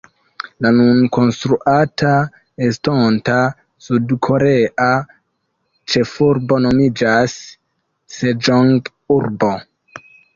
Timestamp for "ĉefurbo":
5.93-6.57